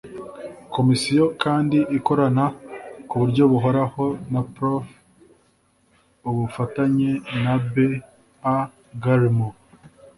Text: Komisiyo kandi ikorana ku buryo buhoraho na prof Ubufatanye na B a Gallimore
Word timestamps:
Komisiyo 0.75 1.25
kandi 1.43 1.77
ikorana 1.97 2.45
ku 3.07 3.15
buryo 3.21 3.43
buhoraho 3.51 4.05
na 4.31 4.41
prof 4.53 4.85
Ubufatanye 6.29 7.11
na 7.43 7.53
B 7.71 7.73
a 8.55 8.57
Gallimore 9.03 9.57